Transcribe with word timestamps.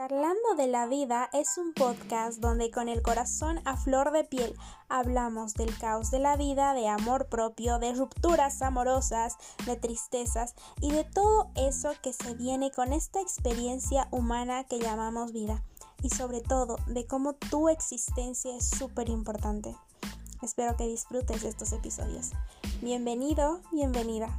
Charlando 0.00 0.54
de 0.56 0.66
la 0.66 0.86
Vida 0.86 1.28
es 1.34 1.58
un 1.58 1.74
podcast 1.74 2.38
donde 2.38 2.70
con 2.70 2.88
el 2.88 3.02
corazón 3.02 3.60
a 3.66 3.76
flor 3.76 4.12
de 4.12 4.24
piel 4.24 4.56
hablamos 4.88 5.52
del 5.52 5.76
caos 5.76 6.10
de 6.10 6.18
la 6.18 6.36
vida, 6.36 6.72
de 6.72 6.88
amor 6.88 7.26
propio, 7.26 7.78
de 7.78 7.92
rupturas 7.92 8.62
amorosas, 8.62 9.36
de 9.66 9.76
tristezas 9.76 10.54
y 10.80 10.90
de 10.90 11.04
todo 11.04 11.50
eso 11.54 11.90
que 12.02 12.14
se 12.14 12.32
viene 12.32 12.70
con 12.70 12.94
esta 12.94 13.20
experiencia 13.20 14.08
humana 14.10 14.64
que 14.64 14.78
llamamos 14.78 15.34
vida 15.34 15.62
y 16.02 16.08
sobre 16.08 16.40
todo 16.40 16.78
de 16.86 17.06
cómo 17.06 17.34
tu 17.34 17.68
existencia 17.68 18.56
es 18.56 18.70
súper 18.70 19.10
importante. 19.10 19.76
Espero 20.40 20.78
que 20.78 20.86
disfrutes 20.86 21.42
de 21.42 21.50
estos 21.50 21.74
episodios. 21.74 22.30
Bienvenido, 22.80 23.60
bienvenida. 23.70 24.30